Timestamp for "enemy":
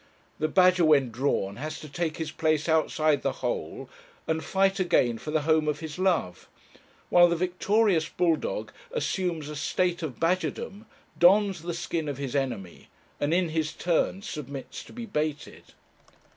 12.35-12.87